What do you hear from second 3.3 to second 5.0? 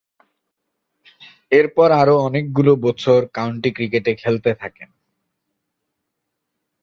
County ক্রিকেটে খেলতে থাকেন।